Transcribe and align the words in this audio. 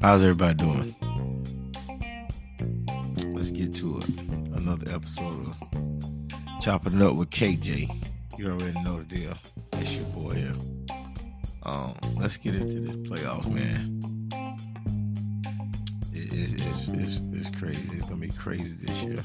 How's 0.00 0.22
everybody 0.22 0.54
doing? 0.54 0.96
Let's 3.34 3.50
get 3.50 3.74
to 3.76 3.98
it. 3.98 4.08
Another 4.56 4.90
episode 4.94 5.46
of 5.46 6.62
Chopping 6.62 6.94
It 6.94 7.02
Up 7.02 7.16
with 7.16 7.28
KJ. 7.28 8.02
You 8.38 8.46
already 8.46 8.80
know 8.80 9.00
the 9.00 9.04
deal. 9.04 9.34
It's 9.74 9.96
your 9.96 10.06
boy 10.06 10.36
here. 10.36 10.54
Um, 11.64 11.94
let's 12.16 12.38
get 12.38 12.54
into 12.54 12.80
this 12.80 12.96
playoffs, 12.96 13.46
man. 13.46 14.00
It, 16.14 16.32
it's, 16.32 16.54
it's, 16.54 16.88
it's, 16.88 17.20
it's 17.34 17.58
crazy. 17.58 17.86
It's 17.92 18.08
gonna 18.08 18.22
be 18.22 18.30
crazy 18.30 18.86
this 18.86 19.02
year. 19.02 19.22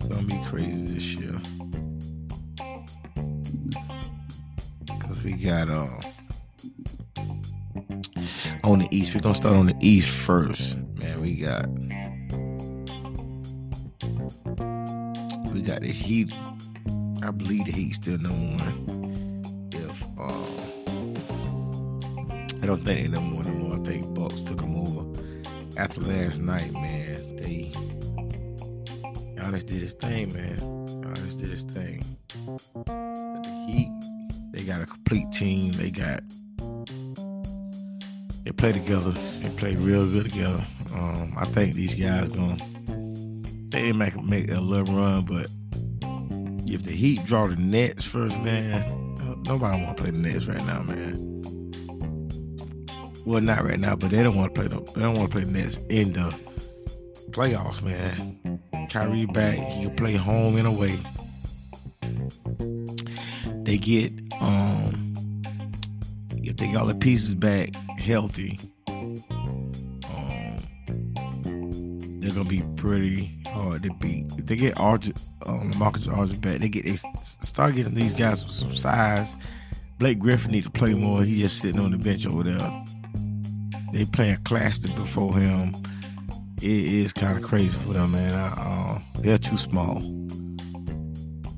It's 0.00 0.08
gonna 0.08 0.22
be 0.22 0.42
crazy 0.46 0.86
this 0.86 1.14
year. 1.14 1.40
Cause 5.00 5.22
we 5.22 5.34
got 5.34 5.70
um 5.70 6.00
on 8.64 8.78
the 8.78 8.88
East. 8.90 9.14
We're 9.14 9.20
gonna 9.20 9.34
start 9.34 9.56
on 9.56 9.66
the 9.66 9.76
East 9.80 10.08
first. 10.08 10.76
Man, 10.96 11.20
we 11.20 11.36
got 11.36 11.68
we 15.52 15.60
got 15.62 15.80
the 15.80 15.92
Heat. 15.92 16.32
I 17.22 17.30
believe 17.30 17.66
the 17.66 17.72
Heat 17.72 17.92
still 17.92 18.18
number 18.18 18.64
one. 18.64 19.68
If 19.72 20.02
uh, 20.18 20.32
I 22.62 22.66
don't 22.66 22.82
think 22.82 23.02
they 23.02 23.08
number 23.08 23.36
one 23.36 23.46
anymore. 23.46 23.78
I 23.80 23.84
think 23.84 24.14
Bucks 24.14 24.42
took 24.42 24.58
them 24.58 24.76
over 24.76 25.04
after 25.76 26.00
last 26.00 26.38
night. 26.38 26.72
Man, 26.72 27.36
they 27.36 27.70
Giannis 29.36 29.66
did 29.66 29.82
his 29.82 29.94
thing, 29.94 30.32
man. 30.32 30.58
Giannis 30.58 31.38
did 31.38 31.50
his 31.50 31.64
thing. 31.64 32.02
The 32.86 33.66
Heat, 33.68 33.90
they 34.52 34.64
got 34.64 34.80
a 34.80 34.86
complete 34.86 35.30
team. 35.32 35.72
They 35.72 35.90
got 35.90 36.22
they 38.44 38.52
play 38.52 38.72
together. 38.72 39.12
They 39.12 39.48
play 39.56 39.74
real 39.74 40.06
good 40.06 40.24
together. 40.24 40.64
Um, 40.94 41.34
I 41.36 41.46
think 41.46 41.74
these 41.74 41.94
guys 41.94 42.28
gonna 42.28 42.56
they 43.70 43.80
didn't 43.80 43.98
make 43.98 44.22
make 44.22 44.50
a 44.50 44.60
little 44.60 44.94
run, 44.94 45.24
but 45.24 45.48
if 46.66 46.82
the 46.82 46.92
Heat 46.92 47.24
draw 47.24 47.46
the 47.46 47.56
Nets 47.56 48.04
first, 48.04 48.38
man, 48.40 49.42
nobody 49.46 49.82
want 49.82 49.96
to 49.96 50.02
play 50.02 50.10
the 50.10 50.18
Nets 50.18 50.46
right 50.46 50.64
now, 50.64 50.82
man. 50.82 51.32
Well, 53.24 53.40
not 53.40 53.64
right 53.64 53.80
now, 53.80 53.96
but 53.96 54.10
they 54.10 54.22
don't 54.22 54.36
want 54.36 54.54
to 54.54 54.60
play 54.60 54.68
the 54.68 54.80
they 54.92 55.00
don't 55.00 55.16
want 55.16 55.30
to 55.30 55.36
play 55.36 55.44
the 55.44 55.50
Nets 55.50 55.78
in 55.88 56.12
the 56.12 56.34
playoffs, 57.30 57.82
man. 57.82 58.60
Kyrie 58.90 59.26
back, 59.26 59.56
he 59.56 59.86
can 59.86 59.96
play 59.96 60.14
home 60.14 60.56
and 60.56 60.66
away. 60.66 60.98
They 63.64 63.78
get 63.78 64.12
um 64.40 64.73
if 66.48 66.56
they 66.56 66.74
all 66.74 66.86
the 66.86 66.94
pieces 66.94 67.34
back 67.34 67.74
healthy, 67.98 68.58
um, 68.88 69.22
they're 72.20 72.32
gonna 72.32 72.44
be 72.44 72.62
pretty 72.76 73.38
hard 73.48 73.82
to 73.82 73.92
beat. 73.94 74.26
If 74.38 74.46
they 74.46 74.56
get 74.56 74.74
Arj, 74.76 75.16
um, 75.46 75.72
Marcus 75.78 76.08
Aldridge 76.08 76.40
back, 76.40 76.58
they 76.58 76.68
get 76.68 76.84
they 76.84 76.96
start 77.22 77.74
getting 77.74 77.94
these 77.94 78.14
guys 78.14 78.44
with 78.44 78.54
some 78.54 78.74
size. 78.74 79.36
Blake 79.98 80.18
Griffin 80.18 80.52
need 80.52 80.64
to 80.64 80.70
play 80.70 80.94
more. 80.94 81.22
He's 81.22 81.38
just 81.38 81.60
sitting 81.60 81.80
on 81.80 81.92
the 81.92 81.98
bench 81.98 82.26
over 82.26 82.42
there. 82.42 82.84
They 83.92 84.04
playing 84.04 84.38
Claxton 84.44 84.94
before 84.96 85.36
him. 85.36 85.76
It 86.60 86.70
is 86.70 87.12
kind 87.12 87.38
of 87.38 87.44
crazy 87.44 87.78
for 87.78 87.92
them, 87.92 88.12
man. 88.12 88.34
I, 88.34 88.48
uh, 88.48 88.98
they're 89.20 89.38
too 89.38 89.56
small. 89.56 90.02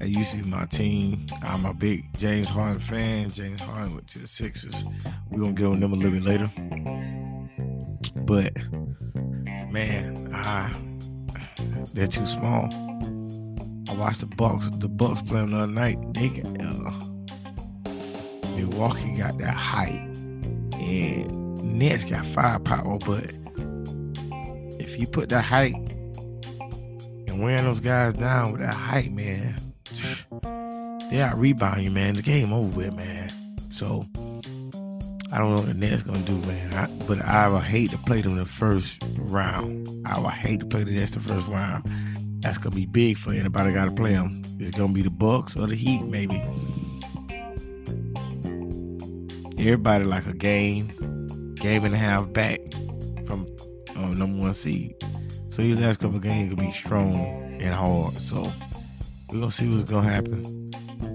To 0.07 0.37
be 0.37 0.49
my 0.49 0.65
team. 0.67 1.27
I'm 1.43 1.67
a 1.67 1.75
big 1.75 2.17
James 2.17 2.49
Harden 2.49 2.79
fan. 2.79 3.29
James 3.29 3.61
Harden 3.61 3.93
went 3.93 4.07
to 4.09 4.21
the 4.21 4.29
Sixers. 4.29 4.85
We're 5.31 5.41
gonna 5.41 5.53
get 5.53 5.67
on 5.67 5.81
them 5.81 5.93
a 5.93 5.97
little 5.97 6.13
bit 6.13 6.23
later. 6.23 6.49
But 8.15 8.55
man, 9.73 10.33
I 10.33 10.73
they're 11.93 12.07
too 12.07 12.25
small. 12.25 12.69
I 13.89 13.95
watched 13.95 14.21
the 14.21 14.27
Bucks. 14.27 14.71
The 14.71 14.89
Bucks 14.89 15.23
playing 15.23 15.51
the 15.51 15.57
other 15.57 15.67
night. 15.67 15.99
They 16.15 16.29
got 16.29 16.47
uh, 16.61 16.93
Milwaukee 18.51 19.17
got 19.17 19.39
that 19.39 19.55
height, 19.55 20.01
and 20.75 21.79
Nets 21.79 22.05
got 22.05 22.25
firepower. 22.25 22.99
But 23.01 23.33
if 24.81 25.01
you 25.01 25.09
put 25.09 25.31
that 25.31 25.43
height 25.43 25.75
and 25.75 27.43
wearing 27.43 27.65
those 27.65 27.81
guys 27.81 28.15
down 28.15 28.53
with 28.53 28.61
that 28.61 28.75
height, 28.75 29.11
man, 29.11 29.66
they 31.17 31.23
out 31.23 31.39
rebound 31.39 31.83
you, 31.83 31.91
man. 31.91 32.15
The 32.15 32.23
game 32.23 32.53
over 32.53 32.77
with, 32.77 32.95
man. 32.95 33.33
So 33.71 34.07
I 35.33 35.39
don't 35.39 35.51
know 35.51 35.59
what 35.59 35.67
the 35.67 35.75
Nets 35.75 36.03
gonna 36.03 36.19
do, 36.21 36.37
man. 36.41 36.75
I, 36.75 36.87
but 37.07 37.23
I 37.23 37.49
would 37.49 37.63
hate 37.63 37.91
to 37.93 37.99
play 37.99 38.21
them 38.21 38.37
the 38.37 38.45
first 38.45 39.03
round. 39.17 39.89
I 40.07 40.19
would 40.21 40.33
hate 40.33 40.61
to 40.61 40.67
play 40.67 40.85
the 40.85 40.91
Nets 40.91 41.13
the 41.13 41.21
first 41.21 41.49
round. 41.49 41.91
That's 42.41 42.59
gonna 42.59 42.77
be 42.77 42.85
big 42.85 43.17
for 43.17 43.33
anybody 43.33 43.73
got 43.73 43.87
to 43.87 43.95
play 43.95 44.13
them. 44.13 44.43
It's 44.59 44.77
gonna 44.77 44.93
be 44.93 45.01
the 45.01 45.11
Bucks 45.11 45.57
or 45.57 45.67
the 45.67 45.75
Heat, 45.75 46.03
maybe. 46.03 46.39
Everybody 49.59 50.05
like 50.05 50.27
a 50.27 50.35
game, 50.35 51.55
game 51.55 51.85
and 51.87 51.95
a 51.95 51.99
half 51.99 52.31
back 52.33 52.61
from 53.27 53.47
uh, 53.97 54.09
number 54.09 54.43
one 54.43 54.55
seed. 54.55 54.95
So 55.49 55.63
these 55.63 55.79
last 55.79 55.99
couple 55.99 56.19
games 56.19 56.55
gonna 56.55 56.69
be 56.69 56.73
strong 56.73 57.59
and 57.59 57.75
hard. 57.75 58.21
So 58.21 58.53
we're 59.31 59.41
gonna 59.41 59.51
see 59.51 59.75
what's 59.75 59.91
gonna 59.91 60.09
happen. 60.09 60.66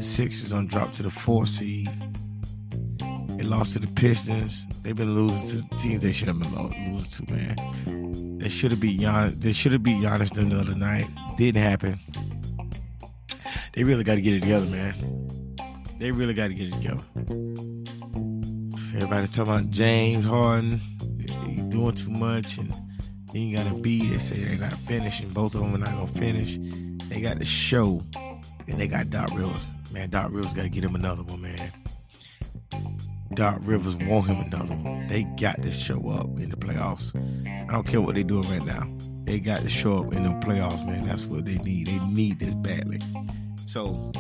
Sixers 0.02 0.52
gonna 0.52 0.68
drop 0.68 0.92
to 0.94 1.04
the 1.04 1.10
four 1.10 1.46
seed. 1.46 1.90
They 3.38 3.44
lost 3.44 3.74
to 3.74 3.80
the 3.80 3.88
Pistons. 3.88 4.66
They've 4.82 4.96
been 4.96 5.16
losing 5.16 5.68
to 5.68 5.78
teams 5.78 6.02
they 6.02 6.12
should 6.12 6.28
have 6.28 6.40
been 6.40 6.54
losing 6.54 7.26
to, 7.26 7.34
man. 7.34 8.38
They 8.40 8.50
should 8.50 8.72
have 8.72 8.80
beat 8.80 9.00
Giannis. 9.00 9.40
They 9.40 9.52
should 9.52 9.72
have 9.72 9.84
beat 9.84 10.04
Giannis 10.04 10.34
the 10.34 10.60
other 10.60 10.76
night. 10.76 11.08
Didn't 11.38 11.62
happen. 11.62 12.00
They 13.74 13.84
really 13.84 14.04
got 14.04 14.16
to 14.16 14.22
get 14.22 14.34
it 14.34 14.42
together, 14.42 14.66
man. 14.66 15.56
They 15.98 16.12
really 16.12 16.34
got 16.34 16.48
to 16.48 16.54
get 16.54 16.68
it 16.68 16.74
together. 16.74 17.04
Everybody 18.96 19.28
talking 19.28 19.44
about 19.44 19.70
James 19.70 20.26
Harden. 20.26 20.82
He's 21.46 21.64
doing 21.66 21.96
too 21.96 22.12
much 22.12 22.58
and 22.58 22.74
he 23.32 23.56
ain't 23.56 23.58
got 23.58 23.76
to 23.76 23.82
beat. 23.82 24.10
They 24.12 24.18
say 24.18 24.38
they're 24.44 24.58
not 24.58 24.78
finishing. 24.80 25.30
Both 25.30 25.56
of 25.56 25.62
them 25.62 25.76
are 25.76 25.78
not 25.78 25.92
gonna 25.92 26.08
finish. 26.08 26.58
They 27.08 27.22
got 27.22 27.40
the 27.40 27.46
show, 27.46 28.04
and 28.68 28.80
they 28.80 28.88
got 28.88 29.10
Doc 29.10 29.30
Rivers. 29.34 29.62
Man, 29.92 30.10
Doc 30.10 30.30
Rivers 30.32 30.54
got 30.54 30.64
to 30.64 30.70
get 30.70 30.84
him 30.84 30.96
another 30.96 31.24
one, 31.24 31.42
man. 31.42 31.72
Doc 33.34 33.60
Rivers 33.62 33.96
want 33.96 34.28
him 34.28 34.40
another 34.40 34.76
one. 34.76 35.08
They 35.08 35.24
got 35.24 35.62
to 35.62 35.72
show 35.72 36.10
up 36.10 36.28
in 36.40 36.50
the 36.50 36.58
playoffs. 36.58 37.16
I 37.70 37.74
don't 37.74 37.88
care 37.88 38.02
what 38.02 38.16
they're 38.16 38.24
doing 38.24 38.50
right 38.50 38.66
now. 38.66 38.90
They 39.24 39.40
got 39.40 39.62
to 39.62 39.70
show 39.70 40.04
up 40.04 40.14
in 40.14 40.24
the 40.24 40.30
playoffs, 40.46 40.86
man. 40.86 41.08
That's 41.08 41.26
what 41.26 41.46
they 41.46 41.58
need. 41.58 41.88
They 41.88 42.00
need 42.00 42.40
this 42.40 42.56
badly. 42.56 43.00
So, 43.66 44.12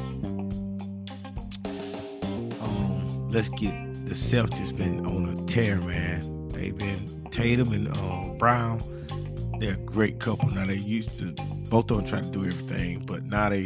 um, 2.61 3.29
let's 3.29 3.49
get 3.49 3.73
the 4.05 4.13
Celtics 4.13 4.75
been 4.75 5.05
on 5.05 5.25
a 5.29 5.45
tear, 5.45 5.77
man. 5.81 6.47
They've 6.49 6.77
been 6.77 7.27
Tatum 7.31 7.71
and 7.73 7.87
um, 7.97 8.37
Brown. 8.37 8.81
They're 9.59 9.73
a 9.73 9.77
great 9.77 10.19
couple. 10.19 10.49
Now 10.49 10.65
they 10.65 10.75
used 10.75 11.17
to 11.19 11.33
both 11.71 11.89
of 11.89 11.97
them 11.97 12.05
try 12.05 12.19
to 12.19 12.29
do 12.29 12.45
everything, 12.45 13.05
but 13.05 13.23
now 13.23 13.49
they 13.49 13.63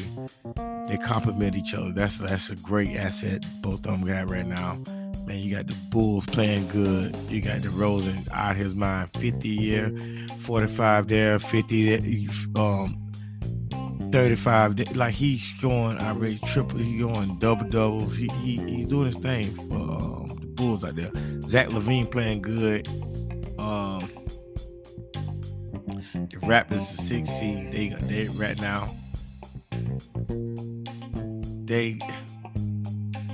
they 0.88 0.98
complement 0.98 1.56
each 1.56 1.74
other. 1.74 1.92
That's 1.92 2.20
that's 2.20 2.52
a 2.52 2.56
great 2.56 2.96
asset 2.96 3.44
both 3.62 3.80
of 3.80 4.00
them 4.00 4.06
got 4.06 4.30
right 4.30 4.46
now. 4.46 4.78
Man, 5.26 5.40
you 5.40 5.56
got 5.56 5.66
the 5.66 5.76
Bulls 5.90 6.28
playing 6.28 6.68
good. 6.68 7.16
You 7.30 7.42
got 7.42 7.62
DeRozan 7.62 8.32
out 8.32 8.56
his 8.56 8.76
mind. 8.76 9.10
50 9.18 9.58
here, 9.58 9.98
45 10.38 11.08
there, 11.08 11.40
50 11.40 11.98
there, 11.98 12.64
um, 12.64 13.02
35. 14.12 14.76
There. 14.76 14.86
Like 14.94 15.16
he's 15.16 15.52
going 15.60 15.98
outright 15.98 16.40
triple. 16.44 16.78
He's 16.78 17.02
going 17.02 17.40
double 17.40 17.68
doubles. 17.68 18.16
He, 18.16 18.28
he 18.44 18.58
he's 18.58 18.86
doing 18.86 19.08
his 19.08 19.18
thing 19.18 19.56
for 19.56 19.78
um, 19.78 20.38
the 20.40 20.46
Bulls 20.46 20.86
out 20.86 20.96
there. 20.96 21.12
Zach 21.48 21.70
LaVine 21.70 22.12
playing 22.12 22.44
good. 22.44 22.88
Um, 23.58 24.08
the 26.16 26.38
Raptors 26.38 26.96
the 26.96 27.02
six 27.02 27.30
seed. 27.30 27.72
They 27.72 27.90
they 28.08 28.28
right 28.30 28.60
now. 28.60 28.96
They 31.66 32.00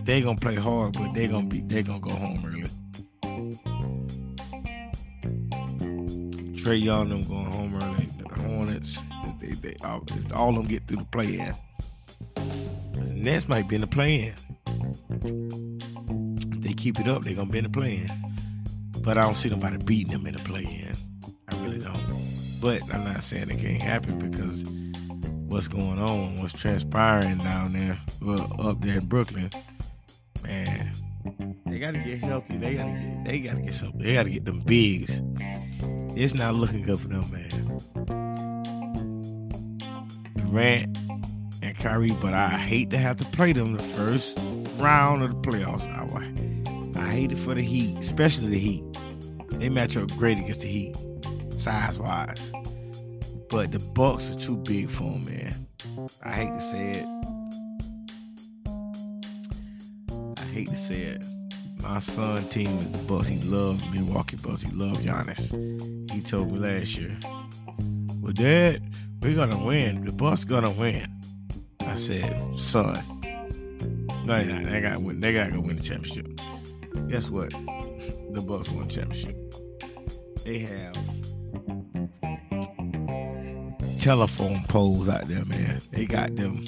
they 0.04 0.22
gonna 0.22 0.40
play 0.40 0.56
hard, 0.56 0.94
but 0.94 1.14
they 1.14 1.28
gonna 1.28 1.48
be 1.48 1.62
they 1.62 1.84
gonna 1.84 2.00
go 2.00 2.14
home 2.14 2.44
early. 2.46 2.70
Trae 6.56 6.82
Young 6.82 7.10
them 7.10 7.24
going 7.24 7.46
home 7.46 7.76
early. 7.76 8.08
The 8.18 8.42
Hornets, 8.42 8.98
they, 9.40 9.48
they 9.48 9.76
all, 9.84 10.06
all 10.36 10.54
them 10.54 10.66
get 10.66 10.88
through 10.88 10.98
the 10.98 11.06
play 11.06 11.40
in. 11.40 11.56
The 12.94 13.14
Nets 13.14 13.48
might 13.48 13.68
be 13.68 13.76
in 13.76 13.82
the 13.82 13.88
play 13.88 14.16
in. 14.28 14.36
If 16.52 16.62
they 16.62 16.74
keep 16.74 17.00
it 17.00 17.08
up, 17.08 17.24
they 17.24 17.34
gonna 17.34 17.50
be 17.50 17.58
in 17.58 17.64
the 17.64 17.70
play 17.70 17.98
in. 17.98 18.10
But 19.02 19.18
I 19.18 19.22
don't 19.22 19.36
see 19.36 19.50
nobody 19.50 19.78
beating 19.78 20.12
them 20.12 20.28
in 20.28 20.36
the 20.36 20.44
play 20.44 20.64
in. 20.64 20.96
I 21.50 21.64
really 21.64 21.80
don't. 21.80 22.11
But 22.62 22.84
I'm 22.94 23.04
not 23.04 23.24
saying 23.24 23.50
it 23.50 23.60
can't 23.60 23.82
happen 23.82 24.20
because 24.20 24.64
what's 25.48 25.68
going 25.68 26.00
on, 26.00 26.40
what's 26.40 26.54
transpiring 26.54 27.40
down 27.40 27.74
there, 27.74 28.00
well, 28.22 28.56
up 28.62 28.80
there 28.82 29.00
in 29.00 29.08
Brooklyn, 29.08 29.50
man, 30.44 30.94
They 31.66 31.80
gotta 31.80 31.98
get 31.98 32.20
healthy. 32.20 32.58
They 32.58 32.76
gotta 32.76 32.92
get 32.92 33.26
they 33.26 33.40
gotta 33.40 33.62
get 33.62 33.74
something. 33.74 34.02
They 34.02 34.14
gotta 34.14 34.30
get 34.30 34.46
them 34.46 34.60
bigs. 34.60 35.22
It's 36.16 36.34
not 36.34 36.56
looking 36.56 36.84
good 36.84 37.00
for 37.00 37.08
them, 37.08 37.26
man. 37.32 37.80
Durant 40.36 40.98
and 41.62 41.78
Kyrie, 41.78 42.12
but 42.22 42.34
I 42.34 42.50
hate 42.50 42.90
to 42.92 42.98
have 42.98 43.18
to 43.18 43.26
play 43.26 43.54
them 43.54 43.74
the 43.74 43.84
first 43.84 44.38
round 44.78 45.24
of 45.24 45.32
the 45.32 45.50
playoffs. 45.50 45.88
I, 45.88 47.00
I 47.00 47.10
hate 47.10 47.32
it 47.32 47.40
for 47.40 47.56
the 47.56 47.62
Heat, 47.62 47.98
especially 47.98 48.48
the 48.50 48.60
Heat. 48.60 48.84
They 49.52 49.70
match 49.70 49.96
up 49.98 50.12
great 50.18 50.38
against 50.38 50.62
the 50.62 50.68
Heat, 50.68 50.96
size 51.62 52.00
wise. 52.00 52.52
But 53.52 53.72
the 53.72 53.78
Bucks 53.80 54.36
are 54.36 54.40
too 54.40 54.58
big 54.58 54.90
for 54.90 55.04
them, 55.04 55.26
man. 55.26 55.68
I 56.24 56.34
hate 56.34 56.54
to 56.54 56.62
say 56.62 56.92
it. 56.94 57.06
I 60.40 60.44
hate 60.46 60.70
to 60.70 60.76
say 60.76 61.02
it. 61.02 61.24
My 61.84 62.00
son 62.00 62.48
team 62.50 62.80
is 62.80 62.92
the 62.92 62.98
Bucks. 63.00 63.28
He 63.28 63.40
loves 63.42 63.84
Milwaukee 63.94 64.38
Bucks. 64.38 64.64
He 64.64 64.72
loves 64.72 65.06
Giannis. 65.06 65.52
He 66.12 66.22
told 66.22 66.52
me 66.52 66.58
last 66.58 66.98
year, 66.98 67.16
"Well, 68.22 68.34
Dad, 68.34 68.82
we're 69.22 69.36
gonna 69.36 69.64
win. 69.64 70.06
The 70.06 70.12
Bucks 70.12 70.44
gonna 70.44 70.72
win." 70.72 71.08
I 71.82 71.94
said, 71.94 72.42
"Son, 72.58 73.04
no, 74.26 74.44
they, 74.44 74.64
they 74.66 74.82
got 74.82 75.00
win. 75.02 75.20
They 75.20 75.32
gotta 75.34 75.52
go 75.52 75.60
win 75.60 75.76
the 75.76 75.84
championship." 75.84 76.28
Guess 77.08 77.30
what? 77.30 77.52
The 77.52 78.42
Bucks 78.42 78.70
won 78.70 78.88
the 78.88 78.94
championship. 78.94 79.38
They 80.44 80.60
have 80.60 81.21
telephone 84.02 84.64
poles 84.68 85.08
out 85.08 85.28
there, 85.28 85.46
man. 85.46 85.80
They 85.92 86.08
got 86.08 86.36
them 86.36 86.66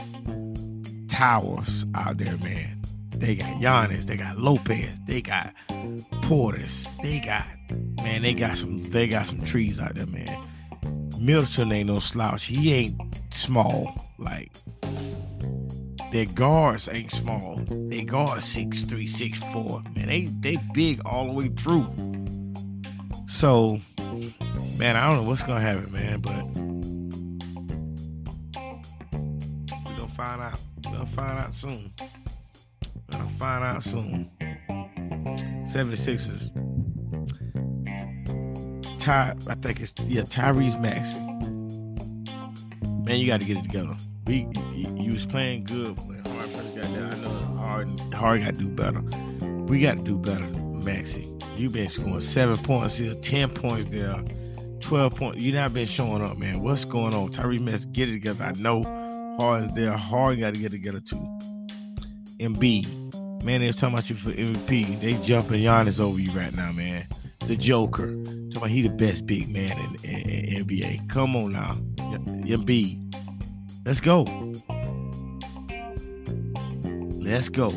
towers 1.07 1.83
out 1.95 2.19
there, 2.19 2.37
man. 2.37 2.79
They 3.15 3.35
got 3.35 3.59
Giannis, 3.59 4.03
they 4.03 4.17
got 4.17 4.37
Lopez, 4.37 4.99
they 5.07 5.21
got 5.21 5.51
Portis, 6.21 6.87
they 7.01 7.19
got 7.19 7.45
man, 8.03 8.21
they 8.21 8.35
got 8.35 8.57
some 8.57 8.83
they 8.83 9.07
got 9.07 9.27
some 9.27 9.41
trees 9.41 9.79
out 9.79 9.95
there, 9.95 10.05
man. 10.05 10.47
Middleton 11.17 11.71
ain't 11.71 11.87
no 11.87 11.97
slouch. 11.97 12.45
He 12.45 12.71
ain't 12.71 13.01
small. 13.31 14.11
Like 14.19 14.51
their 16.11 16.25
guards 16.25 16.87
ain't 16.91 17.11
small. 17.11 17.59
They 17.87 18.03
guards 18.03 18.45
six 18.45 18.83
three, 18.83 19.07
six 19.07 19.39
four. 19.51 19.81
Man, 19.95 20.07
they 20.07 20.25
they 20.39 20.57
big 20.73 21.01
all 21.03 21.25
the 21.25 21.33
way 21.33 21.47
through. 21.47 21.87
So, 23.25 23.79
man, 24.77 24.95
I 24.95 25.07
don't 25.07 25.23
know 25.23 25.23
what's 25.23 25.43
gonna 25.43 25.61
happen, 25.61 25.91
man, 25.91 26.21
but 26.21 26.52
find 30.37 30.53
out. 30.53 30.59
Gonna 30.81 31.05
find 31.05 31.39
out 31.39 31.53
soon. 31.53 31.93
Gonna 33.11 33.29
find 33.37 33.63
out 33.63 33.83
soon. 33.83 34.29
76ers. 35.65 36.49
Ty, 38.99 39.35
I 39.47 39.55
think 39.55 39.81
it's 39.81 39.93
yeah, 40.03 40.21
Tyrese 40.23 40.79
Maxey. 40.79 41.19
Man, 43.03 43.19
you 43.19 43.27
got 43.27 43.41
to 43.41 43.45
get 43.45 43.57
it 43.57 43.63
together. 43.63 43.97
We, 44.25 44.47
you, 44.73 44.95
you 44.97 45.11
was 45.11 45.25
playing 45.25 45.65
good 45.65 45.99
when 46.07 46.23
Hard 46.23 46.49
first 46.51 46.75
got 46.75 46.93
there. 46.93 47.05
I 47.05 47.15
know 47.17 47.29
Hard, 47.57 47.99
Hard 48.13 48.41
got 48.43 48.51
to 48.51 48.59
do 48.59 48.69
better. 48.69 49.01
We 49.65 49.81
got 49.81 49.97
to 49.97 50.03
do 50.03 50.17
better, 50.17 50.47
Maxey. 50.47 51.29
You 51.57 51.69
been 51.69 51.89
scoring 51.89 52.21
seven 52.21 52.57
points 52.57 52.97
here, 52.97 53.13
ten 53.15 53.49
points 53.49 53.87
there, 53.87 54.23
twelve 54.79 55.15
points. 55.17 55.39
You 55.39 55.51
not 55.51 55.73
been 55.73 55.85
showing 55.85 56.23
up, 56.23 56.37
man. 56.37 56.61
What's 56.61 56.85
going 56.85 57.13
on? 57.13 57.29
Tyrese 57.29 57.59
Maxey, 57.59 57.89
get 57.91 58.07
it 58.07 58.13
together. 58.13 58.45
I 58.45 58.53
know 58.53 59.02
Harden's 59.37 59.75
there. 59.75 59.91
Harden 59.91 60.39
got 60.39 60.53
to 60.53 60.59
get 60.59 60.71
together 60.71 60.99
too. 60.99 61.39
Embiid, 62.39 63.43
man, 63.43 63.61
they 63.61 63.67
was 63.67 63.77
talking 63.77 63.95
about 63.95 64.09
you 64.09 64.15
for 64.15 64.31
MVP. 64.31 64.99
They 65.01 65.13
jumping 65.23 65.61
Giannis 65.61 65.99
over 65.99 66.19
you 66.19 66.31
right 66.31 66.53
now, 66.55 66.71
man. 66.71 67.07
The 67.47 67.55
Joker, 67.55 68.07
talking 68.07 68.55
about 68.55 68.69
he 68.69 68.81
the 68.81 68.89
best 68.89 69.25
big 69.25 69.49
man 69.49 69.77
in, 69.77 70.09
in, 70.09 70.29
in 70.29 70.65
NBA. 70.65 71.09
Come 71.09 71.35
on 71.35 71.51
now, 71.53 71.75
Embiid. 71.97 72.99
Let's 73.85 73.99
go. 73.99 74.23
Let's 77.21 77.49
go. 77.49 77.67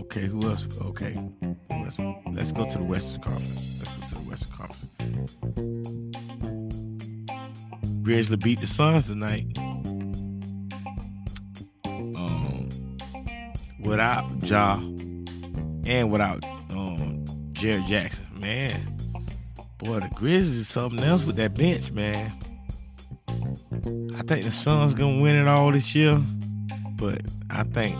Okay, 0.00 0.26
who 0.26 0.48
else? 0.48 0.66
Okay, 0.80 1.18
let's 1.70 1.98
let's 2.32 2.52
go 2.52 2.68
to 2.68 2.78
the 2.78 2.84
Western 2.84 3.22
Conference. 3.22 3.60
Let's 3.78 3.90
go 3.90 4.06
to 4.06 4.14
the 4.14 4.30
Western 4.30 4.52
Conference. 4.52 6.23
Grizzly 8.04 8.36
beat 8.36 8.60
the 8.60 8.66
Suns 8.66 9.06
tonight. 9.06 9.46
Um, 11.86 12.68
without 13.80 14.26
Ja 14.42 14.74
and 15.86 16.12
without 16.12 16.44
um 16.70 17.24
Jaren 17.52 17.86
Jackson, 17.86 18.26
man, 18.38 18.98
boy, 19.78 20.00
the 20.00 20.10
Grizzlies 20.14 20.58
is 20.58 20.68
something 20.68 21.02
else 21.02 21.24
with 21.24 21.36
that 21.36 21.54
bench, 21.54 21.92
man. 21.92 22.30
I 24.14 24.22
think 24.22 24.44
the 24.44 24.50
Suns 24.50 24.92
gonna 24.92 25.22
win 25.22 25.36
it 25.36 25.48
all 25.48 25.72
this 25.72 25.94
year, 25.94 26.20
but 26.96 27.22
I 27.48 27.62
think 27.62 27.96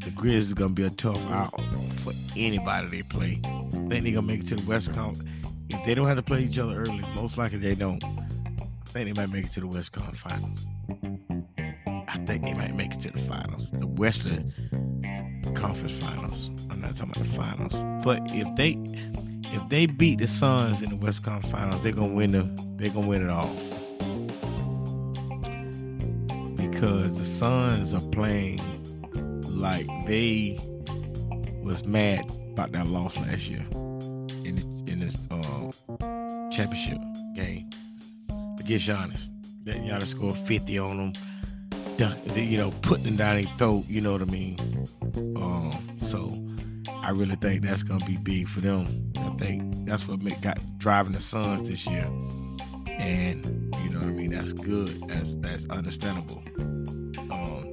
the 0.00 0.10
Grizzlies 0.16 0.54
gonna 0.54 0.74
be 0.74 0.82
a 0.82 0.90
tough 0.90 1.24
out 1.28 1.54
for 2.02 2.12
anybody 2.34 2.88
they 2.88 3.02
play. 3.04 3.40
I 3.44 3.70
think 3.88 4.02
they 4.02 4.10
gonna 4.10 4.26
make 4.26 4.40
it 4.40 4.48
to 4.48 4.56
the 4.56 4.66
West 4.66 4.92
Conference. 4.92 5.30
If 5.68 5.84
they 5.84 5.94
don't 5.94 6.08
have 6.08 6.16
to 6.16 6.22
play 6.22 6.42
each 6.42 6.58
other 6.58 6.80
early, 6.80 7.04
most 7.14 7.38
likely 7.38 7.58
they 7.58 7.76
don't. 7.76 8.02
Think 8.96 9.14
they 9.14 9.20
might 9.20 9.30
make 9.30 9.44
it 9.44 9.52
to 9.52 9.60
the 9.60 9.66
West 9.66 9.92
Conference 9.92 10.18
Finals. 10.20 10.66
I 12.08 12.16
think 12.24 12.46
they 12.46 12.54
might 12.54 12.74
make 12.74 12.94
it 12.94 13.00
to 13.00 13.10
the 13.10 13.18
finals, 13.18 13.68
the 13.70 13.86
Western 13.86 14.54
Conference 15.54 15.98
Finals. 15.98 16.48
I'm 16.70 16.80
not 16.80 16.96
talking 16.96 17.10
about 17.10 17.18
the 17.18 17.24
finals, 17.24 18.02
but 18.02 18.22
if 18.30 18.56
they 18.56 18.78
if 19.52 19.68
they 19.68 19.84
beat 19.84 20.20
the 20.20 20.26
Suns 20.26 20.80
in 20.80 20.88
the 20.88 20.96
West 20.96 21.22
Conference 21.24 21.52
Finals, 21.52 21.82
they're 21.82 21.92
gonna 21.92 22.14
win 22.14 22.32
the 22.32 22.50
they're 22.76 22.88
gonna 22.88 23.06
win 23.06 23.22
it 23.22 23.28
all 23.28 23.54
because 26.56 27.18
the 27.18 27.24
Suns 27.24 27.92
are 27.92 28.00
playing 28.12 28.62
like 29.42 29.86
they 30.06 30.58
was 31.62 31.84
mad 31.84 32.24
about 32.52 32.72
that 32.72 32.86
loss 32.86 33.18
last 33.18 33.46
year 33.50 33.66
in 34.42 34.56
the, 34.56 34.90
in 34.90 35.00
this 35.00 35.18
uh, 35.30 36.50
championship 36.50 36.96
game 37.34 37.65
against 38.66 38.88
Giannis. 38.88 39.28
That 39.64 39.76
Giannis 39.76 40.08
scored 40.08 40.36
50 40.36 40.78
on 40.78 41.12
them, 41.98 42.16
you 42.34 42.58
know, 42.58 42.72
putting 42.82 43.04
them 43.04 43.16
down 43.16 43.36
their 43.36 43.52
throat. 43.56 43.84
You 43.88 44.00
know 44.00 44.12
what 44.12 44.22
I 44.22 44.26
mean? 44.26 44.86
Um, 45.36 45.96
so 45.98 46.46
I 46.88 47.10
really 47.10 47.36
think 47.36 47.62
that's 47.62 47.82
gonna 47.82 48.04
be 48.04 48.16
big 48.16 48.48
for 48.48 48.60
them. 48.60 49.12
I 49.18 49.30
think 49.38 49.86
that's 49.86 50.06
what 50.08 50.20
got 50.40 50.58
driving 50.78 51.12
the 51.12 51.20
Suns 51.20 51.68
this 51.68 51.86
year, 51.86 52.06
and 52.98 53.44
you 53.82 53.90
know 53.90 54.00
what 54.00 54.08
I 54.08 54.12
mean. 54.12 54.30
That's 54.30 54.52
good. 54.52 55.08
That's 55.08 55.34
that's 55.36 55.68
understandable. 55.68 56.42
Um, 56.58 57.70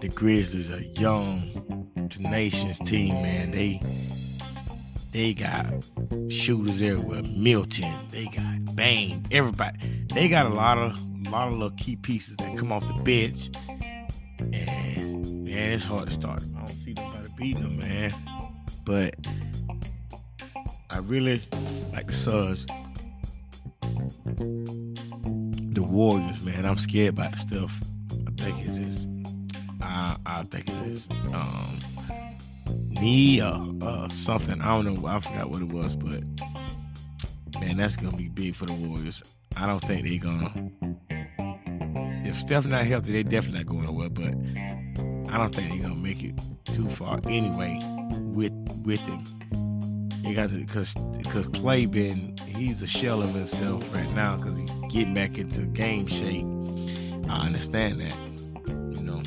the 0.00 0.10
Grizzlies 0.14 0.72
are 0.72 1.00
young, 1.00 2.08
tenacious 2.10 2.78
team, 2.78 3.22
man. 3.22 3.50
They 3.50 3.80
they 5.12 5.32
got 5.32 5.66
shooters 6.28 6.82
everywhere. 6.82 7.22
Melton, 7.36 7.94
they 8.10 8.24
got 8.24 8.53
Bane, 8.74 9.24
everybody. 9.30 9.78
They 10.12 10.28
got 10.28 10.46
a 10.46 10.50
lot 10.50 10.78
of 10.78 10.98
a 11.26 11.30
lot 11.30 11.48
of 11.48 11.54
little 11.54 11.76
key 11.76 11.96
pieces 11.96 12.36
that 12.36 12.56
come 12.56 12.72
off 12.72 12.86
the 12.86 12.94
bench. 13.02 13.50
And 14.38 15.44
man, 15.44 15.72
it's 15.72 15.84
hard 15.84 16.08
to 16.08 16.14
start. 16.14 16.42
I 16.56 16.66
don't 16.66 16.76
see 16.76 16.92
nobody 16.94 17.28
beating 17.36 17.62
them, 17.62 17.78
man. 17.78 18.12
But 18.84 19.16
I 20.90 20.98
really 20.98 21.42
like 21.92 22.06
the 22.08 22.12
Suns. 22.12 22.66
The 25.74 25.82
Warriors, 25.82 26.42
man. 26.42 26.66
I'm 26.66 26.78
scared 26.78 27.14
about 27.14 27.32
the 27.32 27.38
stuff. 27.38 27.80
I 28.26 28.30
think 28.42 28.58
it's 28.60 28.78
this. 28.78 29.06
I, 29.80 30.16
I 30.26 30.42
think 30.44 30.68
it's 30.68 31.08
this. 31.08 31.10
Um, 31.32 31.78
knee 32.88 33.40
uh, 33.40 34.08
something. 34.08 34.60
I 34.60 34.82
don't 34.82 34.94
know. 34.94 35.08
I 35.08 35.20
forgot 35.20 35.50
what 35.50 35.62
it 35.62 35.68
was, 35.68 35.96
but 35.96 36.22
man, 37.60 37.76
that's 37.76 37.96
gonna 37.96 38.16
be 38.16 38.28
big 38.28 38.54
for 38.54 38.66
the 38.66 38.72
Warriors. 38.72 39.22
I 39.56 39.66
don't 39.66 39.80
think 39.80 40.06
they're 40.06 40.18
gonna. 40.18 40.70
If 42.26 42.38
Steph 42.38 42.66
not 42.66 42.86
healthy, 42.86 43.12
they 43.12 43.22
definitely 43.22 43.58
not 43.58 43.66
going 43.66 43.84
nowhere. 43.84 44.10
But 44.10 44.34
I 45.32 45.38
don't 45.38 45.54
think 45.54 45.70
they're 45.72 45.82
gonna 45.82 45.94
make 45.94 46.22
it 46.22 46.34
too 46.64 46.88
far 46.88 47.20
anyway 47.28 47.78
with 48.34 48.52
with 48.84 49.00
him. 49.00 49.24
They 50.24 50.32
got 50.32 50.50
to 50.50 50.56
because 50.56 50.94
because 51.18 51.46
Clay 51.48 51.86
been 51.86 52.36
he's 52.46 52.82
a 52.82 52.86
shell 52.86 53.22
of 53.22 53.34
himself 53.34 53.92
right 53.94 54.10
now 54.14 54.36
because 54.36 54.58
he's 54.58 54.70
getting 54.88 55.14
back 55.14 55.36
into 55.36 55.62
game 55.62 56.06
shape. 56.06 56.46
I 57.28 57.46
understand 57.46 58.00
that, 58.00 58.16
you 58.66 59.02
know. 59.02 59.22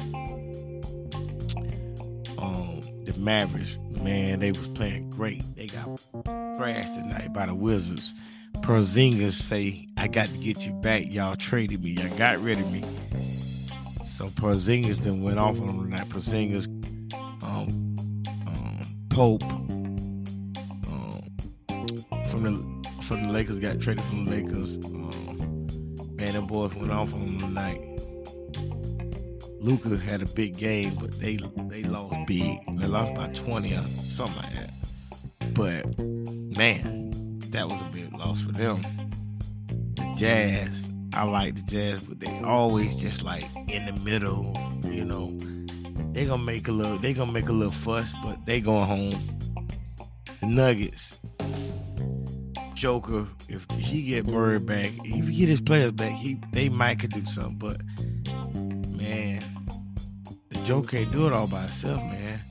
Um, 2.40 2.82
the 3.06 3.14
Mavericks, 3.18 3.78
man, 4.04 4.40
they 4.40 4.52
was 4.52 4.68
playing 4.70 5.10
great. 5.10 5.44
They 5.56 5.68
got 5.68 6.00
thrashed 6.58 6.94
tonight 6.94 7.34
by 7.34 7.46
the 7.46 7.56
Wizards. 7.56 8.14
Porzingis 8.62 9.34
say, 9.34 9.88
"I 9.98 10.08
got 10.08 10.28
to 10.30 10.38
get 10.38 10.66
you 10.66 10.74
back. 10.74 11.12
Y'all 11.12 11.36
traded 11.36 11.84
me. 11.84 11.92
Y'all 11.92 12.16
got 12.18 12.40
rid 12.42 12.60
of 12.60 12.72
me." 12.72 12.84
So 14.06 14.28
Porzingis 14.28 14.98
then 14.98 15.22
went 15.22 15.38
off 15.40 15.60
on 15.62 15.70
him 15.70 15.84
tonight. 15.84 16.10
Porzingis, 16.10 16.68
um, 17.44 17.96
um, 18.48 18.82
Pope, 19.10 19.44
um, 19.44 19.74
from 22.30 22.44
the 22.44 23.04
from 23.04 23.28
the 23.28 23.34
Lakers 23.34 23.60
got 23.60 23.80
traded 23.80 24.04
from 24.04 24.26
the 24.26 24.32
Lakers. 24.32 24.78
Um, 24.78 25.68
man, 26.16 26.34
the 26.34 26.42
boy 26.42 26.68
went 26.68 26.92
off 26.92 27.14
on 27.14 27.20
him 27.22 27.40
tonight. 27.40 27.87
Luka 29.60 29.98
had 29.98 30.22
a 30.22 30.26
big 30.26 30.58
game, 30.58 30.96
but 30.96 31.12
they 31.20 31.38
they 31.70 31.84
lost 31.84 32.16
big. 32.28 32.60
They 32.78 32.88
lost 32.88 33.14
by 33.16 33.28
20 33.30 33.74
or 33.74 33.84
something 34.08 34.36
like 34.38 34.54
that. 34.56 35.54
But 35.54 35.98
man, 36.58 37.40
that 37.52 37.68
was 37.68 37.82
a 37.82 37.90
big 37.92 38.14
loss 38.14 38.42
for 38.42 38.52
them. 38.52 38.82
The 39.96 40.14
Jazz, 40.16 40.92
I 41.14 41.24
like 41.24 41.56
the 41.56 41.64
Jazz, 41.64 42.00
but 42.02 42.20
they 42.20 42.40
always 42.44 42.96
just 42.98 43.24
like 43.24 43.46
in 43.68 43.86
the 43.86 43.94
middle, 44.04 44.56
you 44.86 45.04
know. 45.04 45.38
They 46.14 46.26
gonna 46.26 46.44
make 46.44 46.68
a 46.68 46.72
little 46.72 46.98
they 46.98 47.14
gonna 47.14 47.32
make 47.32 47.50
a 47.50 47.54
little 47.54 47.74
fuss, 47.74 48.14
but 48.24 48.46
they 48.46 48.62
going 48.62 48.88
home. 48.88 49.40
The 50.42 50.48
Nuggets. 50.48 51.20
Joker, 52.74 53.28
if 53.50 53.66
he 53.72 54.04
get 54.04 54.28
Murray 54.28 54.60
back, 54.60 54.92
if 55.04 55.28
he 55.28 55.36
get 55.36 55.50
his 55.50 55.62
players 55.62 55.92
back, 55.94 56.12
he 56.12 56.40
they 56.54 56.70
might 56.70 57.00
could 57.00 57.10
do 57.10 57.26
something. 57.26 57.58
But 57.58 57.82
Joker 60.68 60.90
can't 60.90 61.12
do 61.14 61.28
it 61.28 61.32
all 61.32 61.48
by 61.48 61.62
himself, 61.62 62.04
man. 62.04 62.42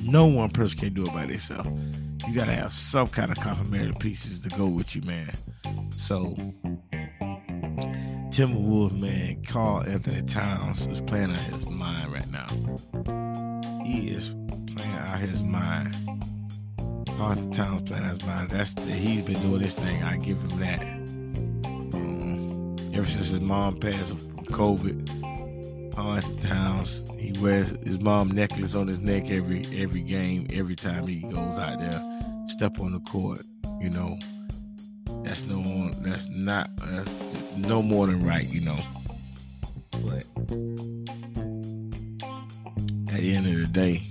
No 0.00 0.26
one 0.26 0.48
person 0.48 0.78
can 0.78 0.94
do 0.94 1.02
it 1.04 1.12
by 1.12 1.26
themselves. 1.26 1.68
You 2.28 2.36
gotta 2.36 2.52
have 2.52 2.72
some 2.72 3.08
kind 3.08 3.32
of 3.32 3.40
complementary 3.40 3.94
pieces 3.98 4.42
to 4.42 4.48
go 4.50 4.66
with 4.66 4.94
you, 4.94 5.02
man. 5.02 5.36
So 5.96 6.36
Timberwolves, 8.30 8.96
man, 8.96 9.42
Karl-Anthony 9.42 10.22
Towns 10.22 10.86
is 10.86 11.00
playing 11.00 11.32
out 11.32 11.38
his 11.38 11.66
mind 11.66 12.12
right 12.12 12.30
now. 12.30 12.46
He 13.84 14.10
is 14.10 14.28
playing 14.76 14.92
out 14.92 15.18
his 15.18 15.42
mind. 15.42 15.96
Karl-Anthony 17.08 17.56
Towns 17.56 17.90
playing 17.90 18.04
out 18.04 18.10
his 18.10 18.24
mind. 18.24 18.50
That's 18.50 18.74
the, 18.74 18.82
he's 18.82 19.22
been 19.22 19.42
doing 19.42 19.62
this 19.62 19.74
thing. 19.74 20.04
I 20.04 20.16
give 20.16 20.40
him 20.40 20.60
that. 20.60 20.80
Um, 21.92 22.76
ever 22.94 23.08
since 23.08 23.30
his 23.30 23.40
mom 23.40 23.78
passed 23.78 24.10
from 24.10 24.44
COVID, 24.44 25.11
Karl-Anthony 26.02 26.40
Towns 26.40 27.04
he 27.16 27.32
wears 27.38 27.70
his 27.84 28.00
mom 28.00 28.32
necklace 28.32 28.74
on 28.74 28.88
his 28.88 28.98
neck 28.98 29.30
every 29.30 29.64
every 29.72 30.00
game, 30.00 30.48
every 30.52 30.74
time 30.74 31.06
he 31.06 31.20
goes 31.20 31.60
out 31.60 31.78
there, 31.78 32.02
step 32.48 32.80
on 32.80 32.92
the 32.92 32.98
court. 33.00 33.42
You 33.80 33.90
know, 33.90 34.18
that's 35.22 35.44
no 35.44 35.90
that's 36.00 36.28
not 36.28 36.76
that's 36.76 37.08
no 37.56 37.82
more 37.82 38.08
than 38.08 38.26
right, 38.26 38.48
you 38.48 38.62
know. 38.62 38.78
But 39.92 40.24
at 43.14 43.20
the 43.20 43.34
end 43.36 43.46
of 43.46 43.60
the 43.60 43.68
day, 43.70 44.02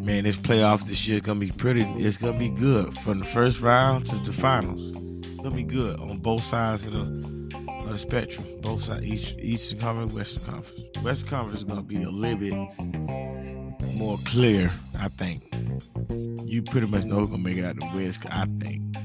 man, 0.00 0.24
this 0.24 0.38
playoff 0.38 0.86
this 0.86 1.06
year 1.06 1.16
is 1.16 1.22
gonna 1.22 1.38
be 1.38 1.50
pretty. 1.50 1.82
It's 1.98 2.16
gonna 2.16 2.38
be 2.38 2.48
good 2.48 2.96
from 3.00 3.18
the 3.18 3.26
first 3.26 3.60
round 3.60 4.06
to 4.06 4.16
the 4.20 4.32
finals. 4.32 4.96
It's 5.22 5.36
gonna 5.36 5.50
be 5.50 5.64
good 5.64 6.00
on 6.00 6.16
both 6.20 6.44
sides 6.44 6.86
of 6.86 6.94
the 6.94 7.23
of 7.84 7.92
the 7.92 7.98
spectrum. 7.98 8.46
Both 8.60 8.84
sides, 8.84 9.02
East, 9.04 9.38
Eastern 9.38 9.78
Conference, 9.80 10.12
Western 10.14 10.44
Conference. 10.44 10.98
Western 11.02 11.28
Conference 11.28 11.58
is 11.60 11.64
gonna 11.64 11.82
be 11.82 12.02
a 12.02 12.10
little 12.10 12.38
bit 12.38 13.94
more 13.94 14.18
clear, 14.24 14.72
I 14.98 15.08
think. 15.08 15.42
You 16.44 16.62
pretty 16.62 16.86
much 16.86 17.04
know 17.04 17.20
who's 17.20 17.30
gonna 17.30 17.42
make 17.42 17.56
it 17.58 17.64
out 17.64 17.76
the 17.78 17.90
West. 17.94 18.20
I 18.30 18.46
think 18.60 18.96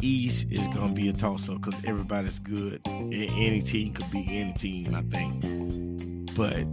East 0.00 0.46
is 0.50 0.66
gonna 0.68 0.92
be 0.92 1.08
a 1.08 1.12
toss 1.12 1.48
up 1.48 1.60
because 1.60 1.84
everybody's 1.84 2.38
good. 2.38 2.80
Any 2.86 3.62
team 3.62 3.92
could 3.94 4.10
be 4.10 4.24
any 4.28 4.52
team, 4.54 4.94
I 4.94 5.02
think. 5.02 6.34
But 6.34 6.66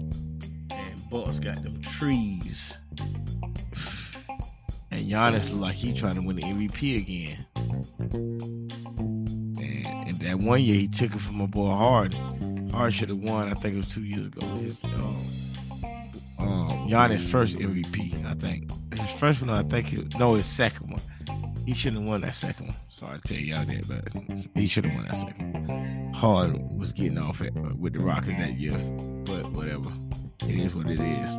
and 0.72 1.10
Bucks 1.10 1.40
got 1.40 1.62
them 1.64 1.82
trees. 1.82 2.78
And 4.92 5.06
Giannis 5.06 5.52
look 5.52 5.62
like 5.62 5.76
he 5.76 5.94
trying 5.94 6.16
to 6.16 6.22
win 6.22 6.38
the 6.38 6.44
MVP 6.44 6.98
again. 6.98 7.46
That 10.30 10.38
one 10.38 10.62
year 10.62 10.76
he 10.76 10.88
took 10.88 11.16
it 11.16 11.20
from 11.20 11.38
my 11.40 11.48
boy 11.48 11.72
Harden. 11.72 12.70
Harden 12.70 12.92
should 12.92 13.10
have 13.10 13.18
won. 13.18 13.50
I 13.50 13.56
think 13.56 13.74
it 13.74 13.78
was 13.78 13.88
two 13.88 14.04
years 14.04 14.28
ago. 14.28 14.46
His, 14.58 14.84
um, 14.84 15.26
um, 16.38 16.88
Giannis' 16.88 17.22
first 17.22 17.58
MVP, 17.58 18.24
I 18.28 18.36
think. 18.36 18.70
His 18.96 19.10
first 19.14 19.42
one, 19.42 19.50
I 19.50 19.64
think. 19.64 19.92
It, 19.92 20.20
no, 20.20 20.36
his 20.36 20.46
second 20.46 20.92
one. 20.92 21.02
He 21.66 21.74
shouldn't 21.74 22.04
have 22.04 22.10
won 22.10 22.22
that 22.22 22.36
second 22.36 22.68
one. 22.68 22.76
Sorry 22.90 23.20
to 23.20 23.28
tell 23.28 23.42
y'all 23.42 23.66
that, 23.66 23.88
but 23.88 24.62
he 24.62 24.68
should 24.68 24.86
have 24.86 24.94
won 24.94 25.06
that 25.06 25.16
second 25.16 25.68
one. 25.68 26.14
Harden 26.14 26.78
was 26.78 26.94
getting 26.94 27.18
off 27.18 27.42
at, 27.42 27.58
uh, 27.58 27.74
with 27.76 27.94
the 27.94 28.00
Rockets 28.00 28.38
that 28.38 28.54
year, 28.54 28.78
but 29.26 29.52
whatever. 29.52 29.92
It 30.48 30.60
is 30.60 30.76
what 30.76 30.86
it 30.86 31.00
is. 31.00 31.30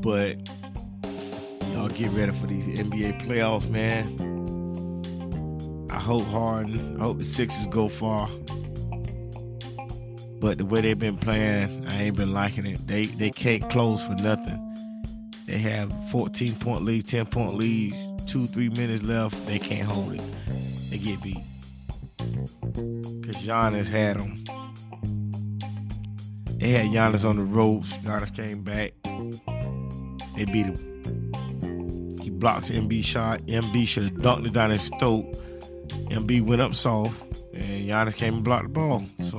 But 0.00 0.38
y'all 1.74 1.88
get 1.88 2.10
ready 2.12 2.32
for 2.32 2.46
these 2.46 2.66
NBA 2.66 3.20
playoffs, 3.26 3.68
man. 3.68 4.34
I 5.94 6.00
hope 6.00 6.26
Harden, 6.26 6.96
I 7.00 7.04
hope 7.04 7.18
the 7.18 7.24
Sixers 7.24 7.68
go 7.68 7.88
far. 7.88 8.28
But 10.40 10.58
the 10.58 10.64
way 10.64 10.80
they've 10.80 10.98
been 10.98 11.16
playing, 11.16 11.86
I 11.86 12.02
ain't 12.02 12.16
been 12.16 12.32
liking 12.32 12.66
it. 12.66 12.84
They 12.84 13.06
they 13.06 13.30
can't 13.30 13.70
close 13.70 14.04
for 14.04 14.14
nothing. 14.16 14.60
They 15.46 15.58
have 15.58 15.92
14 16.10 16.56
point 16.56 16.84
leads, 16.84 17.08
10 17.10 17.26
point 17.26 17.54
leads, 17.54 17.96
two, 18.26 18.48
three 18.48 18.70
minutes 18.70 19.04
left. 19.04 19.46
They 19.46 19.60
can't 19.60 19.88
hold 19.88 20.14
it. 20.14 20.20
They 20.90 20.98
get 20.98 21.22
beat. 21.22 21.38
Because 22.16 23.36
Giannis 23.36 23.88
had 23.88 24.18
them. 24.18 24.42
They 26.58 26.70
had 26.70 26.86
Giannis 26.86 27.28
on 27.28 27.36
the 27.36 27.44
ropes. 27.44 27.92
Giannis 27.98 28.34
came 28.34 28.64
back. 28.64 28.94
They 30.36 30.44
beat 30.44 30.66
him. 30.66 32.18
He 32.20 32.30
blocks 32.30 32.70
Embiid 32.70 33.04
shot. 33.04 33.42
Embiid 33.42 33.86
should 33.86 34.02
have 34.04 34.14
dunked 34.14 34.46
it 34.46 34.54
down 34.54 34.70
his 34.72 34.90
throat. 34.98 35.24
Embiid 36.10 36.46
went 36.46 36.62
up 36.62 36.74
soft, 36.74 37.22
and 37.52 37.88
Giannis 37.88 38.14
came 38.14 38.34
and 38.36 38.44
blocked 38.44 38.64
the 38.64 38.68
ball. 38.70 39.04
So 39.22 39.38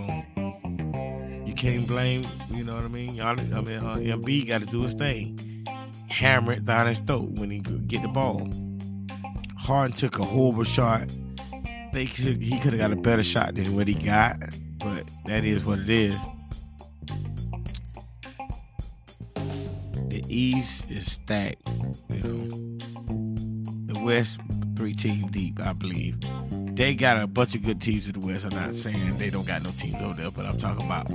you 1.46 1.54
can't 1.54 1.88
blame, 1.88 2.28
you 2.50 2.64
know 2.64 2.76
what 2.76 2.84
I 2.84 2.88
mean? 2.88 3.16
Giannis, 3.16 3.54
I 3.54 3.62
mean, 3.62 3.78
uh, 3.78 4.18
Embiid 4.18 4.48
got 4.48 4.62
to 4.62 4.66
do 4.68 4.82
his 4.84 4.94
thing. 4.94 5.40
Hammer 6.10 6.54
it 6.54 6.66
down 6.66 6.88
his 6.88 7.00
throat 7.00 7.30
when 7.32 7.50
he 7.52 7.60
get 7.60 8.02
the 8.02 8.08
ball. 8.08 8.50
Harden 9.58 9.96
took 9.96 10.20
a 10.20 10.24
horrible 10.24 10.64
shot. 10.64 11.08
They 11.94 12.06
could, 12.06 12.42
he 12.42 12.60
could 12.60 12.74
have 12.74 12.80
got 12.80 12.92
a 12.92 12.96
better 12.96 13.24
shot 13.24 13.56
than 13.56 13.76
what 13.76 13.88
he 13.88 13.94
got, 13.94 14.38
but 14.80 15.10
that 15.26 15.44
is 15.44 15.66
what 15.66 15.80
it 15.80 15.90
is. 15.90 16.20
The 20.10 20.24
East 20.28 20.90
is 20.90 21.12
stacked, 21.12 21.68
you 22.10 22.22
know. 22.22 22.48
The 23.94 24.00
West, 24.00 24.40
three 24.76 24.94
team 24.94 25.28
deep, 25.28 25.60
I 25.60 25.74
believe. 25.74 26.18
They 26.76 26.94
got 26.94 27.22
a 27.22 27.26
bunch 27.26 27.56
of 27.56 27.64
good 27.64 27.80
teams 27.80 28.08
in 28.08 28.20
the 28.20 28.20
West. 28.20 28.44
I'm 28.44 28.54
not 28.54 28.74
saying 28.74 29.18
they 29.18 29.30
don't 29.30 29.48
got 29.48 29.64
no 29.64 29.72
teams 29.72 29.96
over 30.02 30.22
there, 30.22 30.30
but 30.30 30.46
I'm 30.46 30.58
talking 30.58 30.86
about 30.86 31.08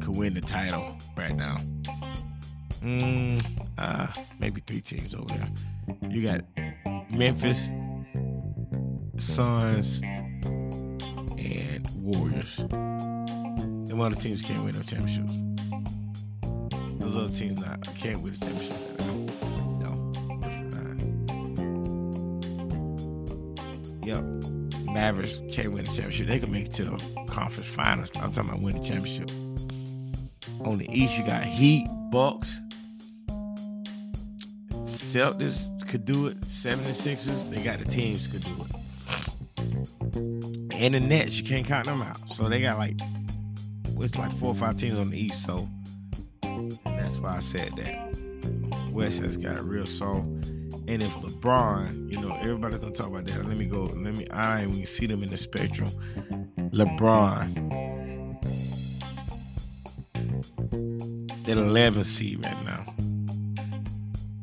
could 0.00 0.16
win 0.16 0.34
the 0.34 0.40
title 0.40 0.96
right 1.16 1.34
now. 1.34 1.56
Mm, 2.80 3.44
uh, 3.76 4.06
maybe 4.38 4.60
three 4.60 4.80
teams 4.80 5.12
over 5.12 5.26
there. 5.26 5.50
You 6.08 6.22
got 6.22 6.44
Memphis, 7.10 7.68
Suns, 9.18 10.00
and 10.02 11.88
Warriors. 11.96 12.58
Them 12.58 14.00
other 14.00 14.14
teams 14.14 14.42
can't 14.42 14.62
win 14.62 14.76
no 14.76 14.82
championships. 14.82 15.32
Those 17.00 17.16
other 17.16 17.34
teams 17.34 17.60
not 17.60 17.82
can't 17.96 18.22
win 18.22 18.34
the 18.34 18.38
championship. 18.38 19.67
Yep. 24.08 24.24
Mavericks 24.84 25.38
can't 25.52 25.70
win 25.70 25.84
the 25.84 25.90
championship. 25.90 26.28
They 26.28 26.38
can 26.38 26.50
make 26.50 26.64
it 26.68 26.72
to 26.76 26.94
a 26.94 27.26
conference 27.26 27.68
finals. 27.68 28.10
I'm 28.14 28.32
talking 28.32 28.48
about 28.48 28.62
win 28.62 28.76
the 28.76 28.82
championship. 28.82 29.30
On 30.64 30.78
the 30.78 30.88
East, 30.90 31.18
you 31.18 31.26
got 31.26 31.42
Heat, 31.44 31.86
Bucks, 32.10 32.58
Celtics 34.70 35.86
could 35.86 36.06
do 36.06 36.26
it. 36.28 36.40
76ers, 36.40 37.50
they 37.50 37.62
got 37.62 37.80
the 37.80 37.84
teams 37.84 38.26
could 38.28 38.42
do 38.44 38.64
it. 38.64 38.72
And 40.72 40.94
the 40.94 41.00
Nets, 41.00 41.38
you 41.38 41.44
can't 41.44 41.66
count 41.66 41.84
them 41.84 42.00
out. 42.00 42.16
So 42.32 42.48
they 42.48 42.62
got 42.62 42.78
like, 42.78 42.98
it's 44.00 44.16
like 44.16 44.32
four 44.38 44.52
or 44.52 44.54
five 44.54 44.78
teams 44.78 44.98
on 44.98 45.10
the 45.10 45.20
East. 45.20 45.44
So 45.44 45.68
that's 46.40 47.18
why 47.18 47.36
I 47.36 47.40
said 47.40 47.76
that. 47.76 48.90
West 48.90 49.20
has 49.20 49.36
got 49.36 49.58
a 49.58 49.62
real 49.62 49.84
soul. 49.84 50.24
And 50.88 51.02
if 51.02 51.12
LeBron, 51.16 52.10
you 52.10 52.18
know, 52.18 52.34
everybody's 52.36 52.78
gonna 52.78 52.94
talk 52.94 53.08
about 53.08 53.26
that. 53.26 53.46
Let 53.46 53.58
me 53.58 53.66
go. 53.66 53.82
Let 53.94 54.16
me. 54.16 54.26
I 54.30 54.64
when 54.64 54.78
you 54.78 54.86
see 54.86 55.04
them 55.04 55.22
in 55.22 55.28
the 55.28 55.36
spectrum, 55.36 55.90
LeBron, 56.72 57.54
they're 61.44 61.58
11 61.58 62.04
seed 62.04 62.42
right 62.42 62.64
now. 62.64 62.94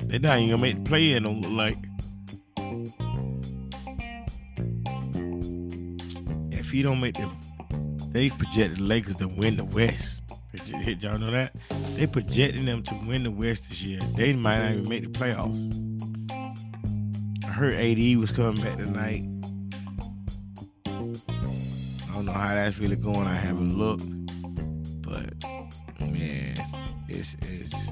They're 0.04 0.20
not 0.20 0.38
even 0.38 0.52
gonna 0.52 0.62
make 0.62 0.76
the 0.76 0.88
play 0.88 1.14
in. 1.14 1.24
Don't 1.24 1.42
look 1.42 1.52
like. 1.52 1.78
If 6.52 6.70
he 6.70 6.84
don't 6.84 7.00
make 7.02 7.16
the, 7.16 7.28
they 8.12 8.30
projected 8.30 8.78
the 8.78 8.84
Lakers 8.84 9.16
to 9.16 9.28
win 9.28 9.58
the 9.58 9.66
West. 9.66 10.22
Did 10.64 11.02
y'all 11.02 11.18
know 11.18 11.32
that? 11.32 11.56
They 11.96 12.06
projecting 12.06 12.66
them 12.66 12.84
to 12.84 12.94
win 13.08 13.24
the 13.24 13.32
West 13.32 13.68
this 13.68 13.82
year. 13.82 14.00
They 14.16 14.34
might 14.34 14.60
not 14.60 14.72
even 14.74 14.88
make 14.90 15.12
the 15.12 15.20
playoffs. 15.20 15.85
Heard 17.56 17.76
AD 17.76 18.18
was 18.18 18.34
coming 18.34 18.62
back 18.62 18.78
tonight. 18.78 19.24
I 20.86 22.14
don't 22.14 22.26
know 22.26 22.34
how 22.34 22.54
that's 22.54 22.78
really 22.80 22.98
going. 22.98 23.28
I 23.28 23.36
haven't 23.38 23.78
looked, 23.78 24.04
but 25.02 25.42
man, 26.02 26.58
it's 27.08 27.38
it's 27.44 27.92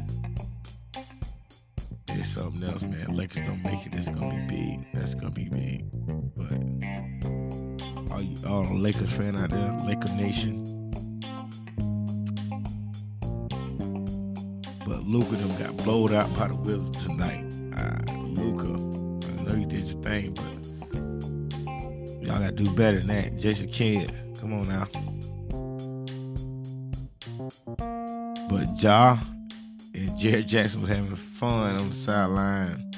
it's 2.10 2.28
something 2.28 2.62
else, 2.62 2.84
man. 2.84 3.16
Lakers 3.16 3.48
don't 3.48 3.64
make 3.64 3.86
it, 3.86 3.96
it's 3.96 4.10
gonna 4.10 4.46
be 4.48 4.58
big. 4.58 4.86
That's 4.94 5.16
gonna 5.16 5.32
be 5.32 5.48
big. 5.48 5.86
But 6.36 8.12
all 8.12 8.22
you 8.22 8.38
all 8.46 8.66
Lakers 8.78 9.14
fan 9.14 9.38
out 9.38 9.52
there, 9.52 9.80
Laker 9.86 10.10
Nation. 10.10 10.66
But 14.86 15.04
Luka 15.06 15.38
them 15.38 15.56
got 15.58 15.78
blowed 15.86 16.12
out 16.12 16.36
by 16.36 16.50
the 16.50 16.56
Wizards 16.56 17.06
tonight. 17.06 17.46
Uh, 17.78 18.14
Luka, 18.34 18.83
thing, 20.04 20.34
but 20.34 22.26
y'all 22.26 22.40
gotta 22.40 22.52
do 22.52 22.70
better 22.72 22.98
than 22.98 23.08
that. 23.08 23.38
Jason 23.38 23.68
Kidd, 23.68 24.12
come 24.40 24.54
on 24.54 24.68
now. 24.68 24.88
But 28.50 28.82
Ja 28.82 29.18
and 29.96 30.10
Jaren 30.20 30.46
Jackson 30.46 30.82
was 30.82 30.90
having 30.90 31.16
fun 31.16 31.76
on 31.80 31.90
the 31.90 31.96
sideline 31.96 32.92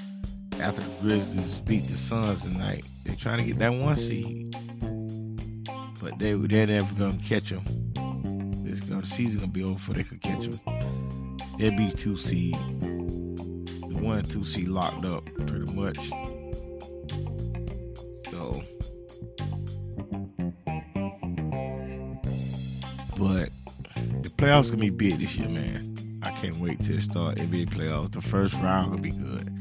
after 0.59 0.81
the 0.81 0.89
Grizzlies 1.01 1.59
beat 1.59 1.87
the 1.87 1.97
Suns 1.97 2.41
tonight. 2.41 2.85
They're 3.03 3.15
trying 3.15 3.39
to 3.39 3.43
get 3.43 3.59
that 3.59 3.73
one 3.73 3.95
seed, 3.95 4.55
but 6.01 6.17
they 6.19 6.33
they're 6.33 6.67
never 6.67 6.93
gonna 6.95 7.17
catch 7.23 7.49
them. 7.49 7.63
This 8.63 8.79
gonna, 8.79 9.05
season 9.05 9.41
gonna 9.41 9.51
be 9.51 9.63
over 9.63 9.73
before 9.73 9.95
they 9.95 10.03
could 10.03 10.21
catch 10.21 10.47
them. 10.47 10.59
They'll 11.57 11.75
be 11.75 11.87
the 11.87 11.97
two 11.97 12.17
seed. 12.17 12.55
The 12.79 13.97
one 14.01 14.23
two 14.23 14.43
seed 14.43 14.67
locked 14.67 15.05
up 15.05 15.25
pretty 15.47 15.71
much. 15.71 16.11
Playoffs 24.45 24.69
gonna 24.69 24.81
be 24.81 24.91
big 24.91 25.17
this 25.17 25.37
year, 25.37 25.49
man. 25.49 26.19
I 26.21 26.29
can't 26.29 26.57
wait 26.57 26.79
to 26.83 26.99
start 26.99 27.37
NBA 27.37 27.69
playoffs. 27.69 28.11
The 28.11 28.21
first 28.21 28.53
round 28.55 28.91
gonna 28.91 29.01
be 29.01 29.09
good. 29.09 29.51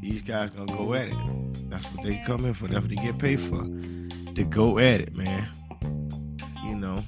These 0.00 0.22
guys 0.22 0.48
gonna 0.48 0.74
go 0.74 0.94
at 0.94 1.08
it. 1.08 1.68
That's 1.68 1.86
what 1.92 2.02
they 2.02 2.16
come 2.24 2.46
in 2.46 2.54
for. 2.54 2.66
That's 2.66 2.80
what 2.80 2.88
they 2.88 2.96
get 2.96 3.18
paid 3.18 3.38
for. 3.38 3.62
To 4.34 4.44
go 4.48 4.78
at 4.78 5.02
it, 5.02 5.14
man. 5.14 5.50
You 6.64 6.76
know. 6.76 7.04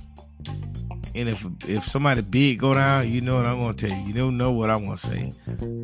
And 1.15 1.31
if 1.31 1.47
if 1.67 1.87
somebody 1.87 2.21
big 2.21 2.59
go 2.59 2.75
down, 2.75 3.09
you 3.09 3.23
know 3.23 3.37
what 3.37 3.47
I'm 3.47 3.59
gonna 3.59 3.73
tell 3.73 3.91
you. 3.91 4.07
You 4.09 4.13
don't 4.13 4.37
know 4.37 4.53
what 4.53 4.69
I'm 4.69 4.85
gonna 4.85 4.99
say. 4.99 5.33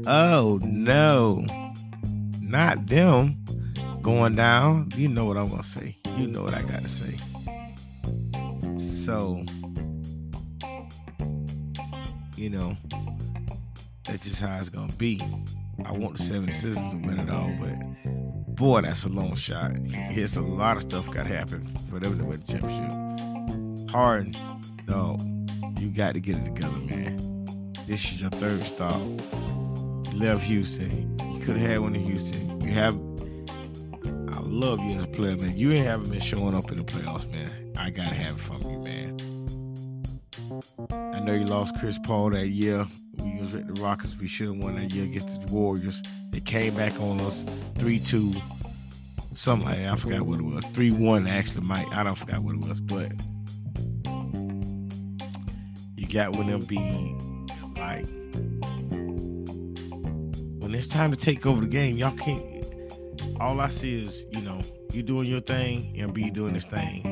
Oh 0.06 0.61
no, 0.62 1.42
not 2.42 2.87
them 2.87 3.42
going 4.02 4.35
down. 4.35 4.90
You 4.94 5.09
know 5.09 5.25
what 5.25 5.38
I'm 5.38 5.49
gonna 5.49 5.62
say. 5.62 5.97
You 6.18 6.26
know 6.26 6.42
what 6.42 6.52
I 6.52 6.61
gotta 6.61 6.88
say. 6.88 7.16
So, 8.76 9.42
you 12.40 12.49
know, 12.49 12.75
that's 14.04 14.25
just 14.25 14.40
how 14.40 14.59
it's 14.59 14.70
gonna 14.70 14.90
be. 14.94 15.20
I 15.85 15.92
want 15.92 16.16
the 16.16 16.25
76ers 16.25 16.90
to 16.90 17.06
win 17.06 17.18
it 17.18 17.28
all, 17.28 17.54
but 17.61 18.56
boy, 18.56 18.80
that's 18.80 19.04
a 19.04 19.11
long 19.11 19.35
shot. 19.37 19.73
It's 19.75 20.37
a 20.37 20.40
lot 20.40 20.78
of 20.78 20.82
stuff 20.82 21.11
got 21.11 21.26
to 21.26 21.37
happen 21.37 21.66
for 21.90 22.00
them 22.00 22.18
to 22.18 22.25
win 22.25 22.40
the 22.40 22.47
championship. 22.52 23.90
Harden, 23.90 24.35
no, 24.88 25.18
you 25.79 25.90
got 25.90 26.14
to 26.14 26.20
get 26.20 26.37
it 26.37 26.46
together, 26.46 26.79
man. 26.79 27.74
This 27.87 28.05
is 28.05 28.22
your 28.22 28.31
third 28.31 28.64
stop. 28.64 29.03
You 30.11 30.18
left 30.18 30.42
Houston. 30.44 31.18
You 31.35 31.40
could 31.40 31.59
have 31.59 31.70
had 31.70 31.81
one 31.81 31.94
in 31.94 32.03
Houston. 32.03 32.59
You 32.62 32.72
have. 32.72 32.94
I 34.35 34.40
love 34.42 34.81
you 34.81 34.96
as 34.96 35.05
a 35.05 35.09
player, 35.09 35.37
man. 35.37 35.59
You 35.59 35.72
ain't 35.72 35.85
haven't 35.85 36.09
been 36.09 36.20
showing 36.20 36.55
up 36.55 36.72
in 36.72 36.79
the 36.79 36.85
playoffs, 36.85 37.31
man. 37.31 37.74
I 37.76 37.90
gotta 37.90 38.14
have 38.14 38.37
it 38.37 38.40
from 38.40 38.62
you, 38.62 38.79
man. 38.79 39.30
I 41.20 41.22
know 41.24 41.35
you 41.35 41.44
lost 41.44 41.78
Chris 41.78 41.98
Paul 41.98 42.30
that 42.30 42.48
year 42.48 42.87
we 43.18 43.38
was 43.38 43.52
with 43.52 43.74
the 43.74 43.83
Rockets. 43.83 44.16
We 44.16 44.26
should 44.26 44.46
have 44.46 44.56
won 44.56 44.76
that 44.76 44.90
year 44.90 45.04
against 45.04 45.38
the 45.38 45.52
Warriors. 45.52 46.02
They 46.30 46.40
came 46.40 46.74
back 46.74 46.98
on 46.98 47.20
us 47.20 47.44
3 47.76 47.98
2. 47.98 48.33
Something 49.35 49.68
like 49.68 49.76
that. 49.76 49.92
I 49.92 49.96
forgot 49.96 50.22
what 50.22 50.38
it 50.38 50.44
was. 50.44 50.64
3 50.72 50.92
1, 50.92 51.26
actually, 51.26 51.66
Mike. 51.66 51.88
I 51.92 52.04
don't 52.04 52.16
forgot 52.16 52.40
what 52.40 52.54
it 52.54 52.61
was, 52.62 52.80
but 52.80 53.12
you 55.94 56.09
got 56.09 56.37
when 56.37 56.46
them 56.46 56.62
be 56.62 56.78
like, 57.76 58.06
when 60.62 60.74
it's 60.74 60.88
time 60.88 61.11
to 61.11 61.18
take 61.18 61.44
over 61.44 61.61
the 61.61 61.68
game, 61.68 61.98
y'all 61.98 62.16
can't. 62.16 62.64
All 63.38 63.61
I 63.61 63.68
see 63.68 64.02
is, 64.02 64.24
you 64.30 64.40
know, 64.40 64.62
you 64.90 65.02
doing 65.02 65.26
your 65.26 65.40
thing 65.40 65.94
and 65.98 66.14
be 66.14 66.30
doing 66.30 66.54
this 66.54 66.64
thing. 66.64 67.02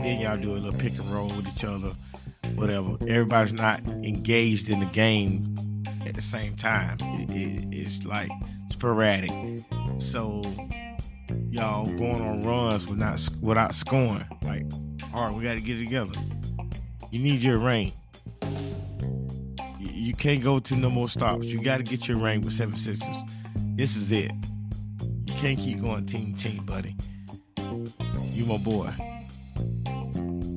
Then 0.00 0.20
y'all 0.20 0.36
do 0.36 0.52
a 0.52 0.58
little 0.58 0.78
pick 0.78 0.96
and 0.96 1.12
roll 1.12 1.26
with 1.26 1.48
each 1.48 1.64
other 1.64 1.90
whatever. 2.58 2.96
Everybody's 3.02 3.52
not 3.52 3.80
engaged 3.86 4.68
in 4.68 4.80
the 4.80 4.86
game 4.86 5.54
at 6.06 6.14
the 6.14 6.22
same 6.22 6.56
time. 6.56 6.96
It, 7.00 7.30
it, 7.30 7.68
it's 7.72 8.04
like 8.04 8.30
sporadic. 8.68 9.30
So 9.98 10.42
y'all 11.50 11.86
going 11.86 12.20
on 12.20 12.44
runs 12.44 12.86
without 12.86 13.20
without 13.40 13.74
scoring. 13.74 14.26
Like, 14.42 14.64
all 15.14 15.26
right, 15.26 15.34
we 15.34 15.42
got 15.42 15.54
to 15.54 15.60
get 15.60 15.76
it 15.76 15.84
together. 15.84 16.12
You 17.10 17.18
need 17.20 17.42
your 17.42 17.58
ring. 17.58 17.92
You, 19.78 19.90
you 19.92 20.14
can't 20.14 20.42
go 20.42 20.58
to 20.58 20.76
no 20.76 20.90
more 20.90 21.08
stops. 21.08 21.46
You 21.46 21.62
got 21.62 21.78
to 21.78 21.82
get 21.82 22.08
your 22.08 22.18
ring 22.18 22.42
with 22.42 22.52
76ers. 22.52 23.16
This 23.76 23.96
is 23.96 24.12
it. 24.12 24.32
You 25.26 25.34
can't 25.34 25.58
keep 25.58 25.80
going 25.80 26.06
team 26.06 26.34
team, 26.34 26.64
buddy. 26.64 26.96
You 28.32 28.44
my 28.44 28.56
boy. 28.58 28.92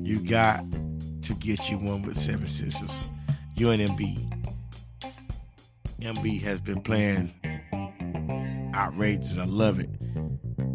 You 0.02 0.20
got 0.20 0.64
get 1.34 1.70
you 1.70 1.78
one 1.78 2.02
with 2.02 2.16
76ers. 2.16 3.00
You 3.54 3.70
and 3.70 3.82
Embiid. 3.82 4.28
MB 6.00 6.42
has 6.42 6.60
been 6.60 6.80
playing 6.80 7.32
outrageous. 8.74 9.38
I 9.38 9.44
love 9.44 9.78
it. 9.78 9.90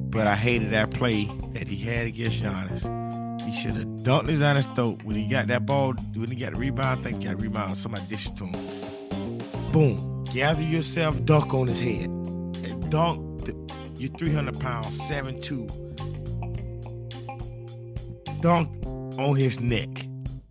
But 0.10 0.26
I 0.28 0.36
hated 0.36 0.72
that 0.72 0.92
play 0.92 1.26
that 1.54 1.68
he 1.68 1.78
had 1.78 2.08
against 2.08 2.42
Giannis. 2.42 3.42
He 3.42 3.52
should 3.54 3.76
have 3.76 3.86
dunked 4.04 4.30
his 4.30 4.42
Giannis 4.42 4.74
throat 4.76 5.04
when 5.04 5.16
he 5.16 5.28
got 5.28 5.48
that 5.48 5.66
ball, 5.66 5.94
when 6.14 6.30
he 6.30 6.36
got 6.36 6.54
the 6.54 6.60
rebound. 6.60 7.00
I 7.00 7.04
think 7.04 7.22
he 7.22 7.28
got 7.28 7.42
rebound. 7.42 7.78
Somebody 7.78 8.06
dished 8.08 8.38
to 8.38 8.46
him. 8.46 9.72
Boom. 9.72 10.24
Gather 10.34 10.62
yourself, 10.62 11.24
dunk 11.26 11.54
on 11.54 11.68
his 11.68 11.80
head. 11.80 12.06
And 12.06 12.90
dunk 12.90 13.46
the, 13.46 13.54
you 13.98 14.10
300 14.10 14.60
pounds, 14.60 15.02
7 15.08 15.42
2. 15.42 15.68
Dunk 18.42 18.86
on 19.18 19.36
his 19.36 19.60
neck. 19.60 20.07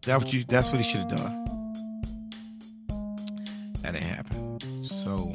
That 0.06 0.18
what 0.18 0.32
you. 0.32 0.44
That's 0.44 0.70
what 0.70 0.80
he 0.80 0.84
should 0.84 1.00
have 1.00 1.08
done. 1.08 1.44
That 3.82 3.92
didn't 3.92 4.06
happen. 4.06 4.84
So 4.84 5.34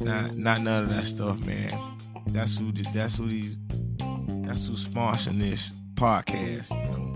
not 0.00 0.36
not 0.36 0.62
none 0.62 0.84
of 0.84 0.88
that 0.90 1.04
stuff, 1.04 1.44
man. 1.44 1.98
That's 2.28 2.56
who 2.56 2.70
that's 2.72 3.16
who 3.16 3.28
these 3.28 3.58
that's 3.98 4.68
who's 4.68 4.86
sponsoring 4.86 5.40
this 5.40 5.72
podcast, 5.94 6.70
you 6.70 6.76
know. 6.92 7.12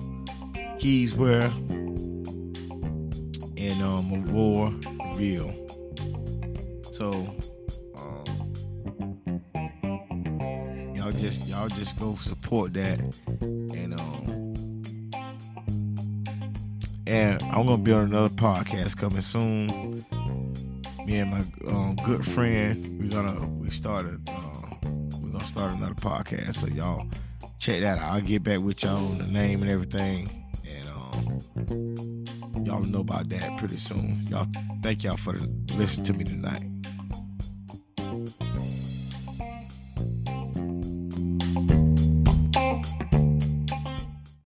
Keys 0.79 1.15
Wear 1.15 1.43
and 3.57 3.83
um 3.83 4.11
Avor 4.11 4.75
Reveal. 5.13 5.55
So 6.91 7.11
um 7.97 8.25
y'all 10.97 11.13
just 11.13 11.47
y'all 11.47 11.69
just 11.69 11.99
go 11.99 12.17
support 12.17 12.75
that 12.75 12.99
and 17.11 17.43
I'm 17.43 17.67
gonna 17.67 17.79
be 17.79 17.93
on 17.93 18.05
another 18.05 18.29
podcast 18.29 18.97
coming 18.97 19.21
soon. 19.21 20.05
Me 21.05 21.19
and 21.19 21.31
my 21.31 21.43
um, 21.69 21.97
good 22.05 22.25
friend, 22.25 23.01
we're 23.01 23.11
gonna 23.11 23.45
we 23.49 23.69
started 23.69 24.21
uh, 24.29 24.77
we're 25.21 25.33
gonna 25.33 25.45
start 25.45 25.73
another 25.73 25.95
podcast. 25.95 26.55
So 26.55 26.69
y'all 26.69 27.09
check 27.59 27.81
that 27.81 27.99
out. 27.99 28.13
I'll 28.13 28.21
get 28.21 28.45
back 28.45 28.61
with 28.61 28.85
y'all 28.85 29.05
on 29.05 29.19
the 29.19 29.27
name 29.27 29.61
and 29.63 29.71
everything, 29.71 30.47
and 30.65 30.89
um, 30.89 32.65
y'all 32.65 32.81
know 32.81 33.01
about 33.01 33.29
that 33.31 33.59
pretty 33.59 33.77
soon. 33.77 34.25
Y'all, 34.29 34.47
thank 34.81 35.03
y'all 35.03 35.17
for 35.17 35.33
listening 35.75 36.05
to 36.05 36.13
me 36.13 36.23
tonight. 36.23 36.80